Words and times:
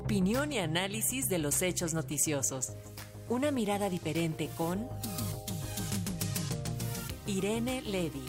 Opinión 0.00 0.50
y 0.50 0.58
análisis 0.58 1.28
de 1.28 1.38
los 1.38 1.60
hechos 1.60 1.92
noticiosos. 1.92 2.72
Una 3.28 3.50
mirada 3.50 3.90
diferente 3.90 4.48
con 4.56 4.88
Irene 7.26 7.82
Levy. 7.82 8.22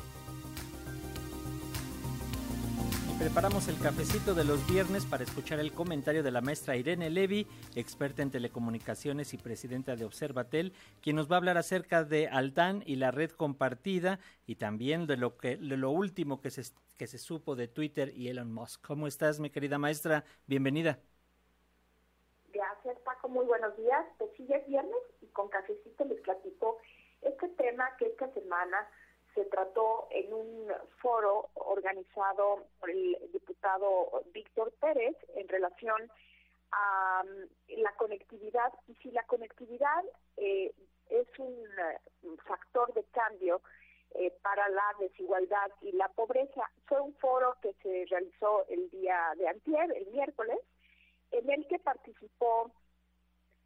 Preparamos 3.17 3.69
el 3.69 3.77
cafecito 3.77 4.35
de 4.35 4.43
los 4.43 4.67
viernes 4.67 5.05
para 5.05 5.23
escuchar 5.23 5.61
el 5.61 5.71
comentario 5.71 6.23
de 6.23 6.31
la 6.31 6.41
maestra 6.41 6.75
Irene 6.75 7.09
Levy, 7.09 7.47
experta 7.75 8.21
en 8.21 8.31
telecomunicaciones 8.31 9.33
y 9.33 9.37
presidenta 9.37 9.95
de 9.95 10.03
Observatel, 10.03 10.73
quien 11.01 11.15
nos 11.15 11.31
va 11.31 11.35
a 11.35 11.37
hablar 11.37 11.57
acerca 11.57 12.03
de 12.03 12.27
Altán 12.27 12.83
y 12.85 12.97
la 12.97 13.11
red 13.11 13.31
compartida 13.31 14.19
y 14.45 14.55
también 14.55 15.07
de 15.07 15.15
lo 15.15 15.37
que 15.37 15.55
lo 15.55 15.89
último 15.89 16.41
que 16.41 16.51
se 16.51 16.63
que 16.97 17.07
se 17.07 17.17
supo 17.17 17.55
de 17.55 17.69
Twitter 17.69 18.13
y 18.15 18.27
Elon 18.27 18.53
Musk. 18.53 18.85
¿Cómo 18.85 19.07
estás, 19.07 19.39
mi 19.39 19.49
querida 19.49 19.79
maestra? 19.79 20.25
Bienvenida. 20.45 20.99
Muy 23.29 23.45
buenos 23.45 23.75
días. 23.77 24.05
Pues 24.17 24.31
sí, 24.35 24.47
es 24.49 24.65
viernes 24.67 25.01
y 25.21 25.27
con 25.27 25.47
cafecito 25.49 26.05
les 26.05 26.19
platico 26.21 26.79
este 27.21 27.47
tema 27.49 27.95
que 27.97 28.07
esta 28.07 28.31
semana 28.33 28.87
se 29.35 29.45
trató 29.45 30.07
en 30.09 30.33
un 30.33 30.67
foro 31.01 31.49
organizado 31.53 32.65
por 32.79 32.89
el 32.89 33.17
diputado 33.31 34.23
Víctor 34.33 34.73
Pérez 34.79 35.15
en 35.35 35.47
relación 35.47 36.11
a 36.71 37.23
mm, 37.23 37.81
la 37.81 37.91
conectividad 37.95 38.73
y 38.87 38.95
si 38.95 39.11
la 39.11 39.23
conectividad 39.23 40.03
eh, 40.37 40.73
es 41.09 41.27
un 41.37 41.53
eh, 41.53 42.37
factor 42.47 42.91
de 42.93 43.03
cambio 43.11 43.61
eh, 44.15 44.31
para 44.41 44.67
la 44.69 44.95
desigualdad 44.99 45.71
y 45.81 45.91
la 45.91 46.09
pobreza. 46.09 46.69
Fue 46.85 46.99
un 46.99 47.13
foro 47.15 47.55
que 47.61 47.73
se 47.83 48.05
realizó 48.09 48.65
el 48.67 48.89
día 48.89 49.33
de 49.37 49.47
antier, 49.47 49.95
el 49.95 50.07
miércoles, 50.07 50.59
en 51.31 51.49
el 51.49 51.67
que 51.67 51.79
participó 51.79 52.71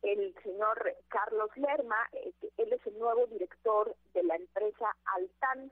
el 0.06 0.36
señor 0.44 0.96
Carlos 1.08 1.50
Lerma, 1.56 1.98
eh, 2.14 2.32
él 2.58 2.74
es 2.74 2.86
el 2.86 2.98
nuevo 3.00 3.26
director 3.28 3.96
de 4.14 4.24
la 4.24 4.36
empresa 4.36 4.96
Altan. 5.06 5.72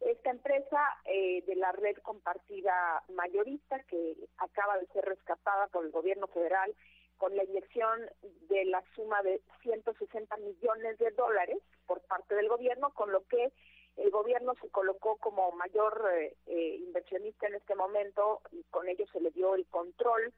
Esta 0.00 0.30
empresa 0.30 0.80
eh, 1.04 1.42
de 1.46 1.56
la 1.56 1.72
red 1.72 1.96
compartida 2.02 3.02
mayorista 3.14 3.82
que 3.84 4.16
acaba 4.38 4.78
de 4.78 4.86
ser 4.88 5.04
rescatada 5.04 5.68
por 5.68 5.84
el 5.84 5.90
gobierno 5.90 6.26
federal 6.26 6.74
con 7.16 7.36
la 7.36 7.44
inyección 7.44 8.10
de 8.48 8.64
la 8.64 8.82
suma 8.94 9.22
de 9.22 9.40
160 9.62 10.36
millones 10.38 10.98
de 10.98 11.10
dólares 11.12 11.58
por 11.86 12.00
parte 12.02 12.34
del 12.34 12.48
gobierno, 12.48 12.90
con 12.90 13.12
lo 13.12 13.24
que 13.28 13.52
el 13.96 14.10
gobierno 14.10 14.54
se 14.60 14.68
colocó 14.70 15.16
como 15.18 15.52
mayor 15.52 16.02
eh, 16.46 16.76
inversionista 16.80 17.46
en 17.46 17.54
este 17.54 17.74
momento 17.76 18.42
y 18.50 18.64
con 18.64 18.88
ello 18.88 19.06
se 19.12 19.20
le 19.20 19.30
dio 19.30 19.54
el 19.54 19.66
control 19.66 20.32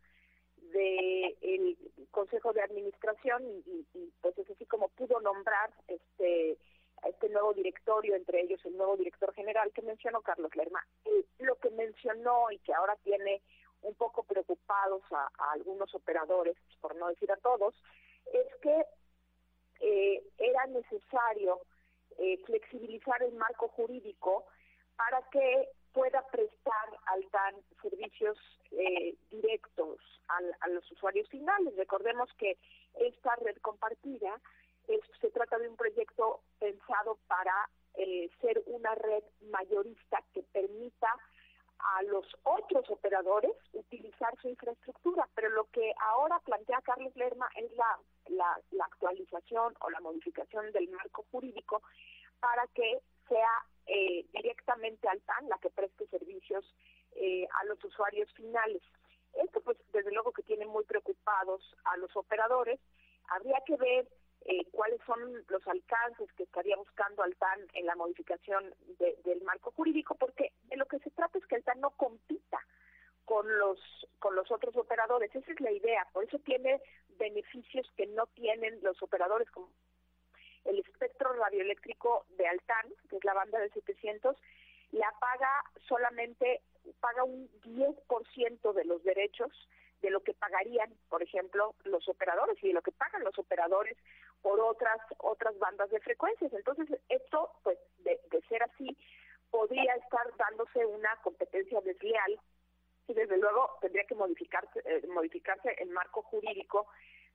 el 0.81 1.77
Consejo 2.11 2.53
de 2.53 2.63
Administración 2.63 3.43
y, 3.67 3.87
pues 4.21 4.39
es 4.39 4.49
así 4.51 4.67
como 4.67 4.89
pudo 4.89 5.21
nombrar 5.21 5.71
este 5.89 6.59
este 7.05 7.29
nuevo 7.29 7.53
directorio, 7.53 8.15
entre 8.15 8.41
ellos 8.41 8.65
el 8.65 8.79
nuevo 8.79 8.97
director 8.97 9.35
general 9.35 9.71
que 9.73 9.83
mencionó 9.83 10.23
Carlos 10.23 10.55
Lerma. 10.57 10.87
Y 11.05 11.45
lo 11.45 11.57
que 11.57 11.69
mencionó 11.71 12.51
y 12.51 12.59
que 12.61 12.73
ahora 12.73 12.97
tiene 13.03 13.43
un 13.83 13.95
poco 13.95 14.23
preocupados 14.23 15.03
a, 15.13 15.29
algunos 15.53 15.95
operadores, 15.95 16.57
por 16.81 16.97
no 16.97 17.09
decir 17.09 17.31
a 17.31 17.37
todos, 17.37 17.75
es 18.33 18.47
que 18.63 18.87
eh, 19.81 20.23
era 20.39 20.67
necesario 20.67 21.61
eh, 22.19 22.39
flexibilizar 22.47 23.23
el 23.23 23.35
marco 23.35 23.69
jurídico 23.69 24.47
para 24.97 25.21
que 25.31 25.69
pueda 25.93 26.27
prestar 26.29 26.89
al 27.07 27.25
TAN 27.31 27.55
servicios 27.83 28.39
eh, 28.73 29.15
directos 29.31 29.74
a 30.29 30.69
los 30.69 30.91
usuarios 30.91 31.29
finales. 31.29 31.77
Recordemos 31.77 32.29
que 32.39 32.57
esta 32.95 33.35
red 33.37 33.57
compartida 33.59 34.41
se 35.21 35.31
trata 35.31 35.59
de 35.59 35.69
un 35.69 35.77
proyecto 35.77 36.41
pensado 36.59 37.19
para 37.27 37.69
eh, 37.95 38.29
ser 38.41 38.63
una 38.67 38.95
red 38.95 39.23
mayorista 39.51 40.23
que 40.33 40.43
permita 40.43 41.09
a 41.79 42.03
los 42.05 42.27
otros 42.45 42.89
operadores 42.91 43.53
utilizar 43.73 44.35
su 44.41 44.49
infraestructura, 44.49 45.29
pero 45.35 45.51
lo 45.51 45.65
que 45.71 45.93
ahora 46.01 46.39
plantea 46.41 46.81
Carlos 46.83 47.15
Lerma 47.15 47.49
es 47.57 47.71
la, 47.73 47.99
la, 48.29 48.61
la 48.73 48.85
actualización 48.85 49.75
o 49.81 49.91
la 49.91 50.01
modificación 50.01 50.73
del 50.73 50.89
marco 50.91 51.25
jurídico 51.31 51.83
para 52.41 52.67
que 52.69 53.01
sea 53.29 53.65
eh, 53.87 54.25
directamente 54.33 55.09
al 55.09 55.21
TAN 55.23 55.49
la 55.49 55.59
que 55.59 55.71
preste 55.71 56.07
servicios 56.09 56.65
eh, 57.17 57.47
a 57.61 57.65
los 57.65 57.83
usuarios 57.85 58.33
finales. 58.33 58.83
Esto 59.43 59.61
pues 59.61 59.79
desde 59.93 60.13
luego 60.13 60.33
que 60.33 60.43
tiene 60.43 60.67
muy 60.67 60.85
preocupados 60.85 61.63
a 61.85 61.97
los 61.97 62.15
operadores. 62.17 62.81
Habría 63.29 63.61
que 63.67 63.77
ver 63.77 64.09
eh, 64.43 64.67
cuáles 64.73 65.01
son 65.07 65.19
los 65.49 65.67
alcances 65.67 66.31
que 66.33 66.43
estaría 66.43 66.77
buscando 66.77 67.23
Altan 67.23 67.61
en 67.73 67.87
la 67.87 67.97
modificación 67.97 68.75
del 68.99 69.43
marco 69.43 69.73
jurídico, 69.73 70.15
porque 70.15 70.53
de 70.65 70.77
lo 70.77 70.87
que 70.87 70.99
se 70.99 71.11
trata 71.11 71.39
es 71.39 71.47
que 71.47 71.57
Altan 71.57 71.81
no 71.81 71.91
compita 71.91 72.61
con 73.25 73.47
los 73.59 73.79
con 74.19 74.37
los 74.37 74.51
otros 74.51 74.77
operadores. 74.77 75.35
Esa 75.35 75.53
es 75.53 75.61
la 75.61 75.73
idea. 75.73 76.07
Por 76.13 76.25
eso 76.25 76.39
tiene 76.41 76.81
beneficios 77.19 77.91
que 77.97 78.07
no 78.07 78.27
tienen 78.29 78.81
los 78.83 79.03
operadores 79.03 79.51
como 79.51 79.71
el 80.65 80.79
espectro 80.79 81.33
radioeléctrico 81.35 82.25
de 82.37 82.47
Altán, 82.47 82.87
que 83.09 83.17
es 83.17 83.25
la 83.25 83.35
banda 83.35 83.59
de 83.59 83.71
700, 83.71 84.37
la 84.93 85.13
paga 85.21 85.65
solamente, 85.89 86.63
paga 87.05 87.23
un 87.23 87.51
10% 87.61 88.73
de 88.73 88.85
los 88.87 89.05
derechos 89.05 89.53
de 90.01 90.09
lo 90.09 90.21
que 90.21 90.33
pagarían, 90.33 90.91
por 91.11 91.23
ejemplo, 91.23 91.75
los 91.85 92.09
operadores 92.09 92.57
y 92.63 92.69
de 92.69 92.73
lo 92.73 92.81
que 92.81 92.93
pagan 92.93 93.23
los 93.23 93.39
operadores 93.39 93.99
por 94.41 94.59
otras 94.59 94.99
otras 95.19 95.59
bandas 95.59 95.91
de 95.91 96.01
frecuencias. 96.01 96.51
Entonces, 96.55 96.99
esto, 97.11 97.51
pues, 97.63 97.79
de, 98.05 98.19
ser 98.49 98.63
así, 98.63 98.97
podría 99.51 99.95
estar 99.97 100.27
dándose 100.39 100.87
una 100.87 101.15
competencia 101.23 101.79
desleal 101.83 102.41
y 103.07 103.13
desde 103.13 103.37
luego 103.37 103.77
tendría 103.83 104.05
que 104.05 104.15
modificarse, 104.15 104.81
eh, 104.87 105.07
modificarse 105.09 105.77
el 105.79 105.91
marco 105.91 106.23
jurídico 106.23 106.87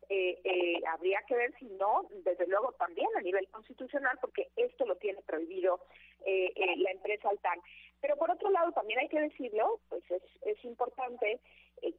eh, 0.08 0.40
eh, 0.44 0.82
habría 0.88 1.22
que 1.28 1.36
ver 1.36 1.54
si 1.60 1.66
no, 1.66 2.08
desde 2.24 2.48
luego 2.48 2.72
también 2.74 3.08
a 3.16 3.22
nivel 3.22 3.48
constitucional, 3.50 4.18
porque 4.20 4.50
esto 4.56 4.86
lo 4.86 4.96
tiene 4.96 5.22
prohibido 5.22 5.82
eh, 6.26 6.52
eh, 6.56 6.78
la 6.78 6.92
empresa 6.92 7.30
Altan. 7.30 7.60
Pero 8.02 8.16
por 8.16 8.32
otro 8.32 8.50
lado, 8.50 8.72
también 8.72 9.00
hay 9.00 9.09
decirlo, 9.22 9.80
pues 9.90 10.04
es, 10.12 10.24
es 10.42 10.64
importante 10.66 11.40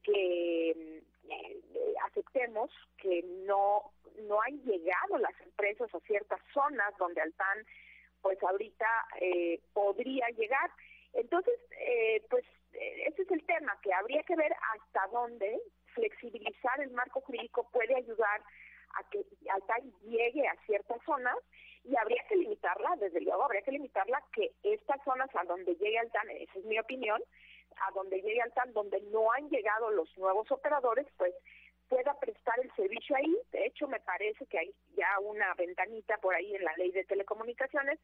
que 0.03 1.03
aceptemos 2.05 2.71
que 2.99 3.23
no, 3.47 3.93
no 4.29 4.41
han 4.43 4.63
llegado 4.63 5.19
las 5.19 5.39
empresas 5.41 5.95
a 5.95 6.01
ciertas 6.01 6.41
zonas 6.53 6.93
donde 6.99 7.21
Altan, 7.21 7.67
pues 8.21 8.43
ahorita 8.43 8.87
podría 9.73 10.29
llegar. 10.37 10.71
Entonces, 11.15 11.59
pues 12.29 12.45
ese 12.73 13.23
es 13.23 13.31
el 13.31 13.45
tema, 13.47 13.79
que 13.83 13.93
habría 13.93 14.23
que 14.23 14.37
ver 14.37 14.53
hasta 14.75 15.07
dónde 15.13 15.61
flexibilizar 15.95 16.81
el 16.81 16.91
marco 16.91 17.21
jurídico 17.23 17.69
puede 17.73 17.97
ayudar 17.97 18.43
a 18.95 19.09
que 19.11 19.25
Altai 19.51 19.93
llegue 20.03 20.47
a 20.47 20.57
ciertas 20.67 21.03
zonas 21.05 21.37
y 21.85 21.97
habría 21.97 22.23
que 22.29 22.37
limitarla, 22.37 22.97
desde 22.97 23.21
luego 23.21 23.45
habría 23.45 23.63
que 23.63 23.73
limitarla 23.73 24.23
que 24.33 24.53
zonas 24.63 24.80
a 25.35 25.45
donde 25.45 25.75
llegue 25.77 25.99
Altan, 25.99 26.31
esa 26.31 26.59
es 26.59 26.65
mi 26.65 26.79
opinión, 26.79 27.21
a 27.89 27.93
donde 27.93 28.21
llegue 28.21 28.43
Altan, 28.43 28.73
donde 28.73 29.01
no 29.13 29.33
han 29.33 29.49
llegado 29.49 29.91
los 29.91 30.17
nuevos 30.19 30.51
operadores, 30.51 31.07
pues 31.17 31.35
pueda 31.91 32.15
prestar 32.21 32.55
el 32.63 32.73
servicio 32.77 33.17
ahí. 33.17 33.37
De 33.51 33.67
hecho, 33.67 33.89
me 33.89 33.99
parece 34.01 34.47
que 34.47 34.59
hay 34.59 34.73
ya 34.97 35.19
una 35.21 35.53
ventanita 35.55 36.17
por 36.19 36.35
ahí 36.35 36.55
en 36.55 36.65
la 36.65 36.73
ley 36.77 36.93
de 36.93 37.05
telecomunicaciones 37.05 37.99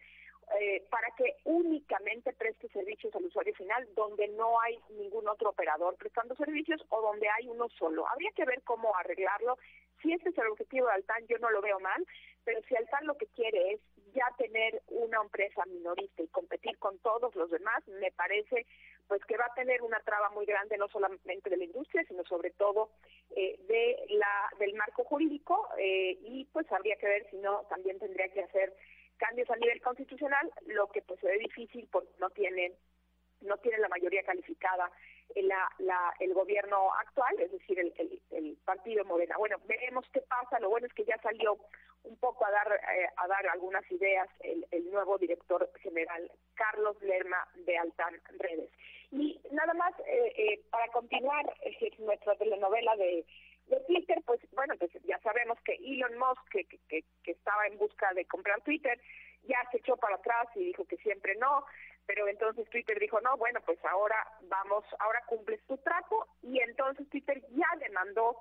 eh, 0.60 0.84
para 0.90 1.08
que 1.16 1.36
únicamente 1.44 2.32
preste 2.32 2.68
servicios 2.68 3.14
al 3.14 3.24
usuario 3.24 3.54
final 3.54 3.88
donde 3.94 4.26
no 4.28 4.60
hay 4.60 4.78
ningún 4.90 5.28
otro 5.28 5.50
operador 5.50 5.96
prestando 5.96 6.34
servicios 6.34 6.84
o 6.88 7.00
donde 7.00 7.28
hay 7.28 7.48
uno 7.48 7.68
solo. 7.78 8.08
Habría 8.08 8.32
que 8.32 8.44
ver 8.44 8.60
cómo 8.62 8.94
arreglarlo. 8.96 9.56
Si 10.02 10.12
este 10.12 10.30
es 10.30 10.38
el 10.38 10.48
objetivo 10.48 10.88
de 10.88 10.94
Altan, 10.94 11.26
yo 11.28 11.38
no 11.38 11.50
lo 11.50 11.62
veo 11.62 11.78
mal, 11.78 12.04
pero 12.44 12.60
si 12.62 12.74
Altan 12.74 13.06
lo 13.06 13.16
que 13.16 13.26
quiere 13.26 13.72
es 13.72 13.80
ya 14.16 14.24
tener 14.38 14.82
una 14.88 15.20
empresa 15.22 15.62
minorista 15.66 16.22
y 16.22 16.28
competir 16.28 16.78
con 16.78 16.98
todos 16.98 17.34
los 17.36 17.50
demás, 17.50 17.86
me 17.86 18.10
parece 18.12 18.66
pues 19.06 19.24
que 19.26 19.36
va 19.36 19.44
a 19.44 19.54
tener 19.54 19.82
una 19.82 20.00
traba 20.00 20.30
muy 20.30 20.46
grande 20.46 20.76
no 20.78 20.88
solamente 20.88 21.50
de 21.50 21.56
la 21.56 21.64
industria, 21.64 22.04
sino 22.08 22.24
sobre 22.24 22.50
todo 22.50 22.90
eh, 23.36 23.56
de 23.68 24.06
la 24.16 24.50
del 24.58 24.74
marco 24.74 25.04
jurídico 25.04 25.68
eh, 25.78 26.18
y 26.22 26.46
pues 26.46 26.70
habría 26.72 26.96
que 26.96 27.06
ver 27.06 27.30
si 27.30 27.36
no 27.36 27.62
también 27.68 27.98
tendría 27.98 28.28
que 28.28 28.42
hacer 28.42 28.74
cambios 29.18 29.48
a 29.50 29.56
nivel 29.56 29.80
constitucional, 29.80 30.50
lo 30.66 30.88
que 30.88 31.02
pues 31.02 31.20
se 31.20 31.26
ve 31.26 31.38
difícil 31.38 31.88
porque 31.90 32.10
no 32.18 32.30
tiene 32.30 32.72
no 33.42 33.58
tiene 33.58 33.78
la 33.78 33.88
mayoría 33.88 34.22
calificada 34.22 34.90
la, 35.34 35.68
la, 35.78 36.14
el 36.20 36.32
gobierno 36.34 36.92
actual, 36.94 37.34
es 37.40 37.52
decir, 37.52 37.78
el, 37.78 37.92
el, 37.98 38.20
el, 38.30 38.56
partido 38.64 39.04
Morena. 39.04 39.36
Bueno, 39.38 39.56
veremos 39.66 40.06
qué 40.12 40.20
pasa. 40.22 40.58
Lo 40.60 40.70
bueno 40.70 40.86
es 40.86 40.94
que 40.94 41.04
ya 41.04 41.18
salió 41.18 41.58
un 42.04 42.16
poco 42.18 42.46
a 42.46 42.50
dar, 42.50 42.72
eh, 42.72 43.08
a 43.16 43.26
dar 43.26 43.46
algunas 43.48 43.90
ideas 43.90 44.28
el, 44.40 44.66
el, 44.70 44.90
nuevo 44.90 45.18
director 45.18 45.70
general, 45.82 46.30
Carlos 46.54 47.00
Lerma 47.02 47.46
de 47.54 47.76
Altán 47.76 48.20
Redes. 48.38 48.70
Y 49.10 49.40
nada 49.50 49.74
más, 49.74 49.92
eh, 50.06 50.32
eh, 50.36 50.60
para 50.70 50.86
continuar 50.88 51.44
eh, 51.62 51.92
nuestra 51.98 52.34
telenovela 52.36 52.96
de, 52.96 53.24
Twitter, 53.88 54.22
pues 54.24 54.40
bueno, 54.52 54.74
pues 54.78 54.92
ya 55.08 55.18
sabemos 55.18 55.58
que 55.64 55.72
Elon 55.72 56.16
Musk, 56.18 56.48
que, 56.50 57.02
que 57.24 57.30
estaba 57.32 57.66
en 57.66 57.76
busca 57.78 58.14
de 58.14 58.24
comprar 58.26 58.60
Twitter, 58.60 58.96
ya 59.48 59.58
se 59.70 59.78
echó 59.78 59.96
para 59.96 60.16
atrás 60.16 60.46
y 60.54 60.66
dijo 60.66 60.84
que 60.84 60.96
siempre 60.98 61.34
no 61.36 61.64
pero 62.06 62.28
entonces 62.28 62.68
Twitter 62.70 62.98
dijo, 62.98 63.20
no, 63.20 63.36
bueno, 63.36 63.60
pues 63.64 63.78
ahora 63.84 64.16
vamos, 64.42 64.84
ahora 65.00 65.22
cumples 65.26 65.60
tu 65.66 65.76
trato 65.78 66.26
y 66.42 66.60
entonces 66.60 67.08
Twitter 67.10 67.42
ya 67.50 67.68
demandó 67.80 68.36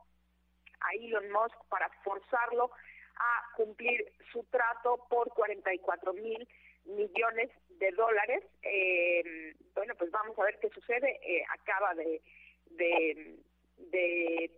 a 0.82 0.94
Elon 0.94 1.32
Musk 1.32 1.56
para 1.70 1.90
forzarlo 2.04 2.72
a 3.18 3.56
cumplir 3.56 4.12
su 4.32 4.44
trato 4.46 5.06
por 5.10 5.30
44 5.30 6.14
mil 6.14 6.48
millones 6.86 7.50
de 7.80 7.92
dólares. 7.92 8.44
Eh, 8.62 9.56
bueno, 9.74 9.96
pues 9.96 10.12
vamos 10.12 10.38
a 10.38 10.44
ver 10.44 10.60
qué 10.60 10.70
sucede. 10.70 11.20
Eh, 11.24 11.44
acaba 11.50 11.96
de, 11.96 12.22
de, 12.72 13.38
de, 13.78 14.52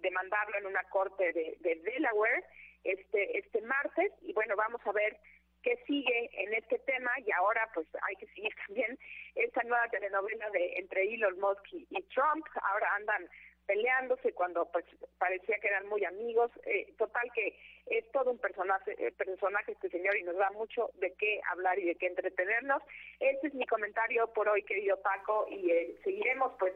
demandarlo 0.00 0.58
en 0.58 0.66
una 0.66 0.82
corte 0.84 1.32
de, 1.32 1.56
de 1.60 1.76
Delaware 1.76 2.44
este, 2.84 3.38
este 3.38 3.60
martes 3.62 4.12
y 4.22 4.32
bueno, 4.32 4.54
vamos 4.56 4.80
a 4.86 4.92
ver 4.92 5.16
qué 5.66 5.76
sigue 5.84 6.30
en 6.32 6.54
este 6.54 6.78
tema 6.78 7.10
y 7.26 7.32
ahora 7.32 7.68
pues 7.74 7.88
hay 8.02 8.14
que 8.16 8.26
seguir 8.26 8.54
también 8.66 8.96
esta 9.34 9.62
nueva 9.64 9.88
telenovela 9.88 10.48
de 10.50 10.74
entre 10.76 11.12
Elon 11.12 11.40
Musk 11.40 11.72
y, 11.72 11.86
y 11.90 12.02
Trump. 12.14 12.46
Ahora 12.62 12.94
andan 12.94 13.28
peleándose 13.66 14.32
cuando 14.32 14.70
pues 14.70 14.84
parecía 15.18 15.58
que 15.58 15.66
eran 15.66 15.88
muy 15.88 16.04
amigos. 16.04 16.52
Eh, 16.64 16.94
total 16.96 17.28
que 17.34 17.58
es 17.86 18.10
todo 18.12 18.30
un 18.30 18.38
personaje, 18.38 18.94
eh, 18.98 19.10
personaje 19.10 19.72
este 19.72 19.90
señor 19.90 20.16
y 20.16 20.22
nos 20.22 20.36
da 20.36 20.50
mucho 20.50 20.90
de 20.94 21.12
qué 21.14 21.40
hablar 21.50 21.76
y 21.80 21.84
de 21.84 21.96
qué 21.96 22.06
entretenernos. 22.06 22.80
Este 23.18 23.48
es 23.48 23.54
mi 23.54 23.66
comentario 23.66 24.32
por 24.32 24.48
hoy, 24.48 24.62
querido 24.62 25.00
Paco, 25.02 25.46
y 25.50 25.70
eh, 25.70 25.96
seguiremos 26.04 26.52
pues 26.60 26.74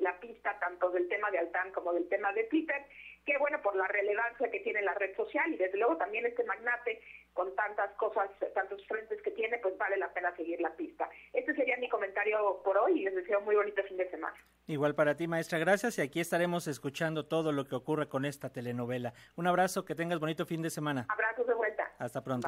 la 0.00 0.18
pista 0.18 0.58
tanto 0.58 0.90
del 0.90 1.08
tema 1.08 1.30
de 1.30 1.38
Altán 1.38 1.72
como 1.72 1.92
del 1.92 2.08
tema 2.08 2.32
de 2.32 2.44
Twitter, 2.44 2.86
que 3.24 3.36
bueno, 3.38 3.60
por 3.62 3.76
la 3.76 3.86
relevancia 3.86 4.50
que 4.50 4.60
tiene 4.60 4.82
la 4.82 4.94
red 4.94 5.14
social 5.14 5.52
y 5.52 5.56
desde 5.56 5.78
luego 5.78 5.96
también 5.96 6.26
este 6.26 6.44
magnate 6.44 7.00
con 7.40 7.56
tantas 7.56 7.90
cosas, 7.96 8.28
tantos 8.52 8.86
frentes 8.86 9.18
que 9.22 9.30
tiene, 9.30 9.56
pues 9.60 9.74
vale 9.78 9.96
la 9.96 10.12
pena 10.12 10.36
seguir 10.36 10.60
la 10.60 10.76
pista. 10.76 11.08
Este 11.32 11.54
sería 11.54 11.78
mi 11.78 11.88
comentario 11.88 12.60
por 12.62 12.76
hoy 12.76 13.00
y 13.00 13.04
les 13.04 13.14
deseo 13.14 13.40
muy 13.40 13.56
bonito 13.56 13.82
fin 13.84 13.96
de 13.96 14.10
semana. 14.10 14.36
Igual 14.66 14.94
para 14.94 15.16
ti, 15.16 15.26
maestra, 15.26 15.58
gracias. 15.58 15.96
Y 15.96 16.02
aquí 16.02 16.20
estaremos 16.20 16.66
escuchando 16.66 17.24
todo 17.24 17.52
lo 17.52 17.64
que 17.64 17.76
ocurre 17.76 18.08
con 18.08 18.26
esta 18.26 18.50
telenovela. 18.50 19.14
Un 19.36 19.46
abrazo, 19.46 19.86
que 19.86 19.94
tengas 19.94 20.20
bonito 20.20 20.44
fin 20.44 20.60
de 20.60 20.68
semana. 20.68 21.06
Abrazos 21.08 21.46
de 21.46 21.54
vuelta. 21.54 21.90
Hasta 21.98 22.22
pronto. 22.22 22.46